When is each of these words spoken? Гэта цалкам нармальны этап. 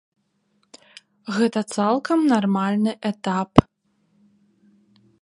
Гэта 1.35 1.59
цалкам 1.77 2.19
нармальны 2.33 2.91
этап. 3.13 3.51